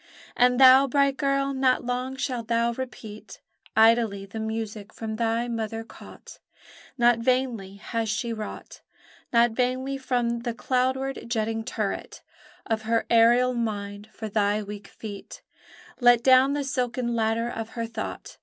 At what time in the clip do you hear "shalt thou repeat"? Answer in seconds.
2.15-3.39